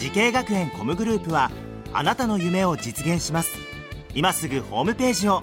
[0.00, 1.50] 滋慶学園 COMグループは
[1.92, 3.50] あなたの夢を実現します。
[4.14, 5.42] 今すぐホームページを。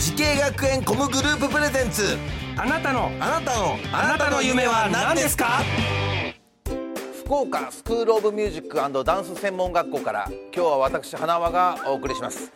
[0.00, 2.18] 滋慶学園 COMグループ presents。
[2.56, 3.12] あなたの。
[3.20, 3.78] あなたの。
[3.92, 5.60] あなたの夢は何ですか？
[7.24, 12.50] 福岡スクールオブミュージックダンス専門学校から今日は私花輪がお送りします。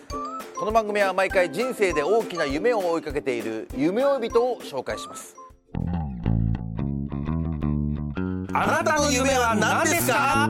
[0.59, 5.37] この番組は毎回人生で大きな夢を追いかけている夢追い人を紹介します
[8.57, 10.49] あなたの夢は何ですか？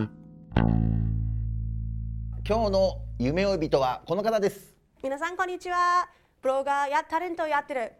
[2.46, 6.06] 今日の夢追い人はこの方です皆さんこんにちは。
[6.42, 7.92] ブロガーやタレントをやってる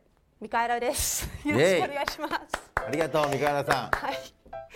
[0.43, 1.27] ミカエラです。
[1.47, 2.35] よろしくお願いします。
[2.87, 4.13] ありがとう三河原さんはい。
[4.13, 4.19] ね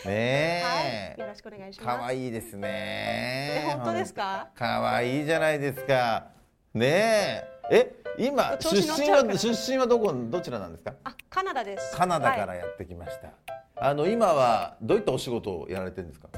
[0.06, 1.20] え、はい。
[1.20, 1.98] よろしくお願いします。
[1.98, 4.48] 可愛いですねえ本当ですか？
[4.54, 6.28] 可愛いじゃないですか
[6.72, 10.94] ねええ今調出身は出身はどこどちらなんですか？
[11.04, 11.94] あ、カナダです。
[11.94, 13.28] カナダかはいらやってきました、
[13.80, 16.28] あの今はどういったお仕事をやられてるんですか、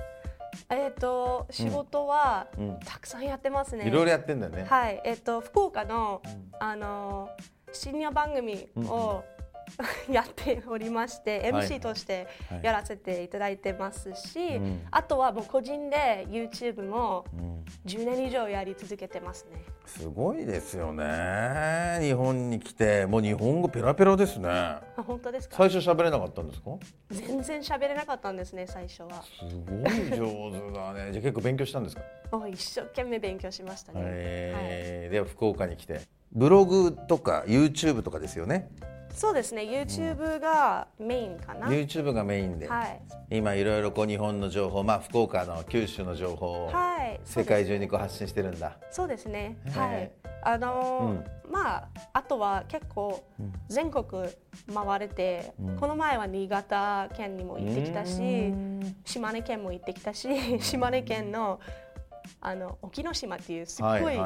[0.70, 2.78] えっ、と仕事は、うん。
[2.84, 3.86] たくさんやってますね。
[3.86, 5.00] いろいろやってんだよね、はい。
[5.04, 6.22] えっ、と福岡の、
[6.58, 7.30] あの
[7.72, 9.24] 深夜番組を、
[10.10, 11.66] やっておりまして、はい。
[11.68, 12.60] MC としてはい。
[12.62, 14.86] やらせていただいてますし、うん。
[14.90, 17.64] あとはもう個人で YouTube もうん。
[17.86, 19.62] 10年以上やり続けてますね。
[19.86, 21.98] すごいですよね。
[22.00, 24.48] 日本に来てもう日本語ペラペラですね。
[24.48, 25.56] あ本当ですか？
[25.56, 26.70] 最初喋れなかったんですか？
[27.10, 29.22] 全然喋れなかったんですね最初は。
[29.22, 31.12] すごい上手だね。
[31.12, 32.02] じゃあ結構勉強したんですか、
[32.48, 35.12] 一生懸命勉強しましたね、えー。
[35.12, 36.00] では福岡に来て。
[36.32, 38.68] ブログとか YouTube とかですよね。
[38.80, 39.62] はい、そうですね。
[39.62, 43.00] YouTube がメインかな、YouTube がメインで、はい。
[43.30, 47.20] 今いろいろこう日本の情報まあ福岡の九州の情報をはい。
[47.24, 49.56] 世界中にこう発信してるんだ、そうですね。
[49.74, 50.10] はい。
[50.42, 53.24] あのーまああとは結構
[53.68, 54.04] 全国
[54.72, 58.54] 回れて、この前は新潟県にも行ってきたし
[59.04, 61.58] 島根県も行ってきたし島根県の
[62.40, 64.16] あの沖ノ島っていうすっごい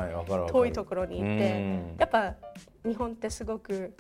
[0.48, 1.96] 遠いところに行って、うん。
[1.98, 2.34] やっぱ
[2.84, 3.94] 日本ってすごく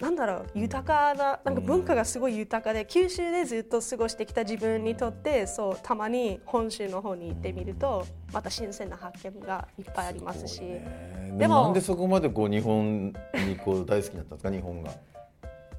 [0.00, 10.60] なんだろう豊かななんか文化がすごい豊かで、九州でずっと過ごしてきた自分にとってそうたまに本州の方に行ってみるとまた新鮮な発見がいっぱいありますし。
[10.62, 13.12] えーでもなんでそこまでこう日本
[13.46, 14.90] にこう大好きになったんですか日本が。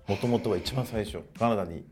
[0.08, 1.86] もともとは一番最初カナダに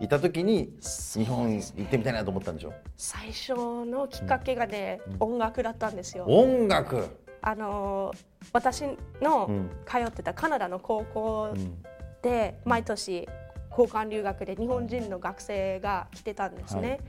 [0.00, 2.72] いた時に日本行ってみたいなと思ったんでしょ？
[2.96, 6.24] 最初のきっかけがね、音楽だったんですよ。
[6.26, 7.06] 音楽
[7.46, 8.14] あの
[8.52, 8.84] 私
[9.20, 9.70] のん。
[9.86, 11.54] 通ってたカナダの高校
[12.22, 13.28] で毎年
[13.70, 16.88] 交換留学で日本人の学生が来てたんですね。
[16.88, 17.00] はい。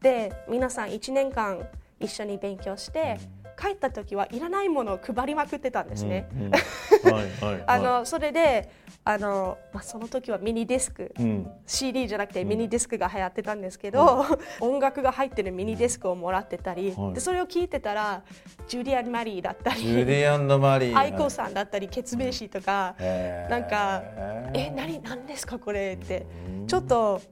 [0.00, 1.66] で皆さん1年間
[1.98, 3.18] 一緒に勉強して、
[3.60, 6.28] 帰った時はいらないものを配りまくってたんですね。
[6.34, 6.62] うんはいはい
[7.66, 8.70] あのそれで
[9.04, 11.50] あの、まあ、その時はミニディスク、うん。
[11.66, 14.26] CD じゃなくてミニディスクが流行ってたんですけど、
[14.60, 17.14] 音楽が入ってるミニディスクをもらってたり、はい。
[17.14, 18.22] でそれを聞いてたら
[18.68, 23.50] JUDY AND MARYだったり JUDY AND ド MARY。aikoさんだったりケツメイシとか、へー。
[23.50, 24.02] なんか
[24.54, 26.26] 「え何何ですかこれ」って
[26.66, 27.22] ちょっと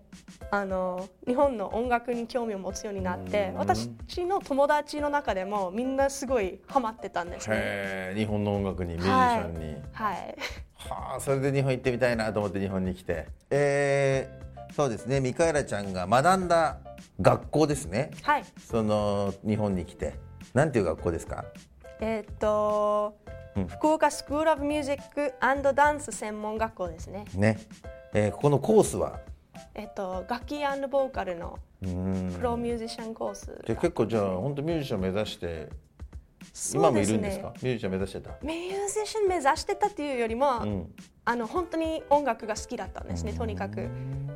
[0.51, 3.91] あの日本の音楽に興味を持つようになって私
[4.25, 8.15] の友達の中でもみんなすごいハマってたんですね。
[8.17, 10.37] 日本の音楽にミュージシャンに、はい。
[10.77, 13.27] はあそれで日本行ってみたいなと思って日本に来て。
[13.51, 15.21] えー、そうですね。
[15.21, 16.79] ミカエラちゃんが学んだ
[17.21, 18.11] 学校ですね。
[18.23, 18.45] はい。
[18.59, 20.15] その日本に来て。
[20.55, 21.45] なんていう学校ですか？
[22.01, 23.19] えーっと、
[23.67, 25.35] 福岡スクール・オブ・ミュージック
[25.75, 27.25] ダンス専門学校ですね。
[27.35, 27.59] ね、
[28.15, 29.21] えーここのコースは？
[29.75, 31.87] えーっと、楽器ボーカルのプ
[32.41, 33.47] ロミュージシャンコース。
[33.67, 35.69] じゃあ結構じゃあ本当ミュージシャン目指して
[36.75, 37.49] 今もいるんですか？
[37.49, 38.31] ねミュージシャン目指してた？
[38.43, 40.93] ミュージシャン目指してたっていうよりも、ん。
[41.25, 43.89] あの本当に音楽が好きだったんですね、とにかく。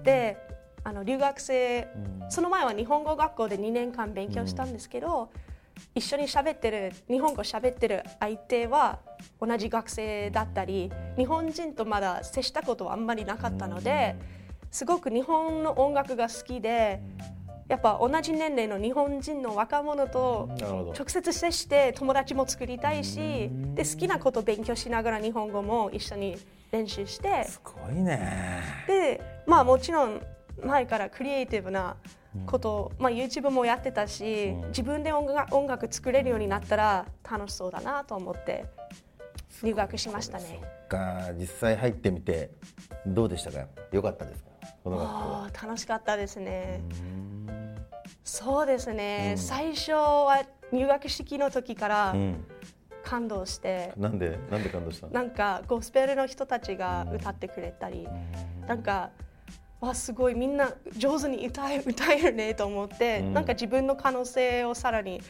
[0.04, 0.36] で
[0.84, 1.88] あの留学生、
[2.28, 5.30] その前は日本語学校で2年間勉強したんですけど、
[5.94, 8.98] 一緒に喋ってる日本語喋ってる相手は
[9.40, 14.16] 同じ学生だったり日本人とまだ接したことはあんまりなかったので
[14.70, 17.00] すごく日本の音楽が好きで
[17.68, 20.48] やっぱ同じ年齢の日本人の若者と
[20.96, 26.36] 直接接して友達も作りたいしで好きなことを勉強しながら日本語も一緒に
[26.70, 27.44] 練習して。
[27.44, 28.62] すごいね。
[28.86, 30.20] でまあもちろん
[30.62, 31.96] 前からクリエイティブな
[32.46, 38.64] こと、まあ、YouTube もやってたし、自分で音楽音楽作れるようになったら楽しそうだなと思って
[39.62, 40.60] 留学しましたね。
[40.88, 42.50] が実際入ってみて
[43.06, 43.66] どうでしたか？
[43.90, 44.50] 良かったですか？
[44.84, 46.80] この楽しかったですね。
[48.24, 52.44] そうですね、最初は入学式の時からうん。
[53.04, 55.12] 感動して、なんでなんで感動したの？
[55.12, 58.08] なんかゴスペルの人たちが歌ってくれたり、
[58.68, 59.10] なんか
[59.80, 63.34] わすごいみんな上手に歌え歌えるねと思って、うん。
[63.34, 65.20] なんか自分の可能性をさらに、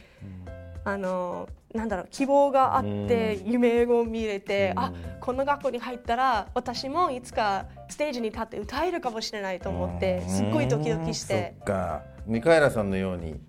[0.84, 11.54] あのなんだろう希望があって、夢を見れて、あこの学校に入ったら私もいつかステージに立って歌えるかもしれないと思ってすっごいドキドキして。
[11.56, 13.40] そっかミカエラさんのように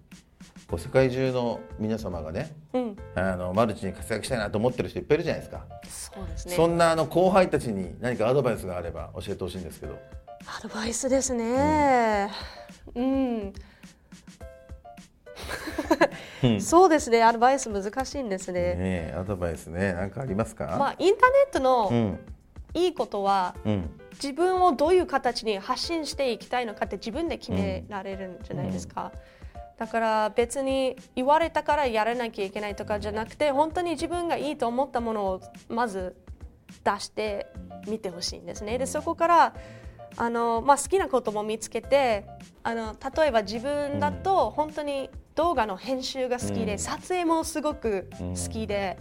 [0.67, 2.97] こう世界中の皆様がねうん。
[3.15, 6.55] あのマルチに活躍したいなと思ってる人いっぱいいるじゃないですか、そうですね。
[6.55, 9.99] そんなあの後輩たちに何かアドバイスがあれば教えてほしいんですけど。
[10.45, 12.31] アドバイスですね。
[12.95, 13.53] うん。
[16.59, 17.23] そうですね。
[17.23, 18.61] アドバイス難しいんですね。
[18.61, 18.75] ね
[19.11, 22.19] えアドバイスね何かありますか、まあインターネットうのん。
[22.73, 29.11] いいことは、うん自分をどういう形に発信していきたいのかって自分で決められるんじゃないですか。
[29.77, 36.15] だから別に言われたからやらなきゃいけないとかじゃなくて本当に自分がいいと思ったものをまず
[36.83, 37.47] 出して
[37.87, 38.77] みてほしいんですね。
[38.77, 39.53] でそこから
[40.15, 42.25] あの、まあ、好きなことも見つけて
[42.61, 48.97] あの例えば自分だと本当に動画の編集が好きで、撮影もすごく好きで。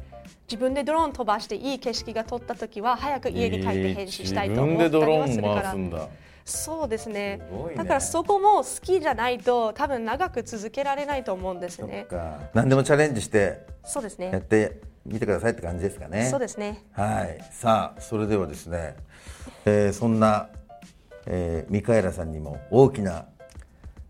[0.46, 6.08] 自分でドローン飛ばしていい景色が撮った時は早く家に帰って編集したいと思ったりはするから、自分でドローン回すんだ。
[6.44, 7.36] そうですね。
[7.38, 7.74] ね。
[7.76, 12.06] だからそこも好きじゃないと多分長く続けられないと思うんですね。
[12.10, 12.40] か。
[12.52, 16.28] 何でもチャレンジしてそうですやっねてみてくださいって感じですかね。
[16.30, 16.84] そうですね。
[16.92, 17.38] はい。
[17.52, 18.96] さあそれではですね、
[19.64, 20.48] えーそんな、
[21.26, 23.26] えーミカエラさんにも大きな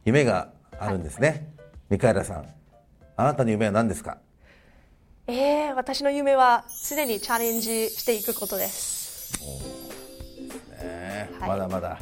[0.07, 0.49] 夢が
[0.79, 1.53] あるんですね、
[1.91, 2.47] ミカエラさん
[3.17, 4.17] あなたの夢は何ですか？
[5.29, 9.41] えー、私の夢は常にチャレンジしていくことです。
[10.83, 11.31] ね。
[11.39, 11.49] はい。
[11.51, 11.99] まだまだ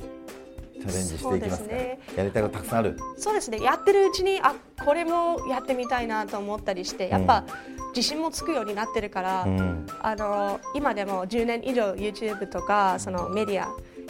[0.73, 2.01] チャレンジしていきますね。
[2.17, 2.97] やりたいことたくさんある。
[3.19, 3.61] そうですね。
[3.61, 7.45] やってるうちにあこれもやってみたいなと思ったりしてやっぱ
[7.95, 9.87] 自信もつくようになってるから、ん。
[10.01, 13.69] あの今でも10年以上 YouTube とかそのメディア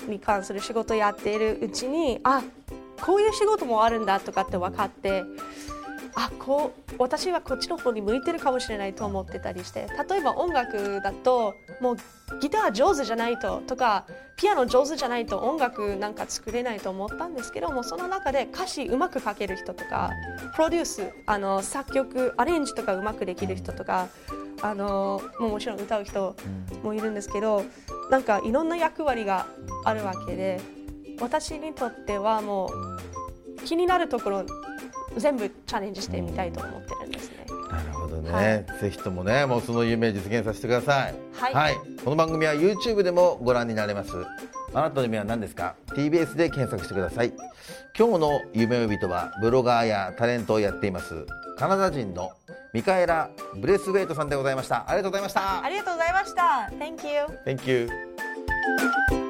[0.08, 2.44] に関する仕事をやっているうちにあ
[3.00, 5.24] こういう仕事もあるんだとかって分かって
[6.14, 11.96] あこう私はこっちの方に向いてるかもしれないと思ってたりして例えば音楽だともう
[12.40, 20.10] ギター上手じゃないととかピアノ上手じゃないと音楽なんか作れないと思ったんですけどもその中で歌詞うまく書ける人とか
[20.54, 24.08] プロデュースあの作曲アレンジとかうまくできる人とか
[24.62, 26.36] あのもうもちろん歌う人
[26.82, 27.64] もいるんですけど
[28.10, 29.46] なんかいろんな役割が
[29.84, 30.60] あるわけで
[31.20, 34.44] 私にとってはもう気になるところ
[35.16, 37.46] 全部チャレンジしてみたいと思ってるんですね。
[37.70, 38.66] なるほどね、はい。
[38.80, 41.14] ぜひともねもうその夢実現させてください。
[41.32, 41.76] はい。
[42.04, 44.12] この番組は YouTube でもご覧になれます。
[44.72, 47.32] あなたの夢は何ですか？TBS で検索してください。
[47.98, 51.26] 今日の夢呼人はブロガーやタレントをやっています。
[51.58, 52.30] カナダ人の
[52.72, 54.88] ミカエラ・ブレスウェイトさんでございました。
[54.88, 55.64] ありがとうございました。
[55.64, 56.70] ありがとうございました。
[56.78, 57.26] Thank you.
[57.44, 59.29] Thank you